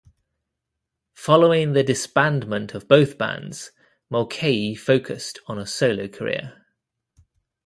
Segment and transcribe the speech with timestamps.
[1.13, 3.69] Following the disbandment of both bands,
[4.09, 6.65] Mulcahy focused on a solo career.